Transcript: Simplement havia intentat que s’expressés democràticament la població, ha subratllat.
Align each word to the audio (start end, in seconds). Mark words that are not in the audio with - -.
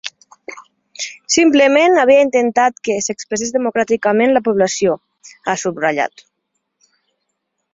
Simplement 1.33 1.99
havia 2.03 2.23
intentat 2.27 2.81
que 2.89 2.95
s’expressés 3.07 3.53
democràticament 3.57 4.33
la 4.39 4.43
població, 4.49 4.97
ha 5.53 5.57
subratllat. 5.65 6.25